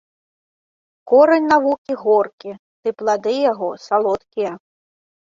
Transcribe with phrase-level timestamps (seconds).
[1.11, 2.51] Корань навукі горкі,
[2.85, 4.51] ды плады яго салодкія